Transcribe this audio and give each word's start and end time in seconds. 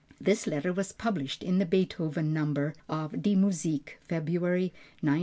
This 0.19 0.47
letter 0.47 0.73
was 0.73 0.93
published 0.93 1.43
in 1.43 1.59
the 1.59 1.65
Beethoven 1.67 2.33
number 2.33 2.73
of 2.89 3.21
Die 3.21 3.35
Musik, 3.35 3.99
February, 4.07 4.73
1902. 5.01 5.19